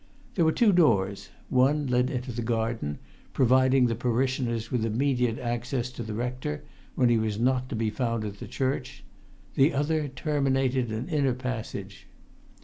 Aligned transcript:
There 0.33 0.45
were 0.45 0.51
two 0.51 0.71
doors; 0.71 1.29
one 1.49 1.85
led 1.85 2.09
into 2.09 2.31
the 2.31 2.41
garden, 2.41 2.97
providing 3.33 3.85
parishioners 3.87 4.71
with 4.71 4.83
immediate 4.83 5.37
access 5.37 5.91
to 5.91 6.01
the 6.01 6.15
rector 6.15 6.63
when 6.95 7.09
he 7.09 7.19
was 7.19 7.37
not 7.39 7.69
to 7.69 7.75
be 7.75 7.91
found 7.91 8.25
at 8.25 8.39
the 8.39 8.47
church; 8.47 9.03
the 9.53 9.75
other 9.75 10.07
terminated 10.07 10.91
an 10.91 11.07
inner 11.07 11.35
passage. 11.35 12.07